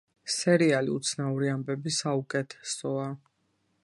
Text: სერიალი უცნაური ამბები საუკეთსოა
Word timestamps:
სერიალი 0.35 0.91
უცნაური 0.93 1.51
ამბები 1.57 1.93
საუკეთსოა 1.99 3.07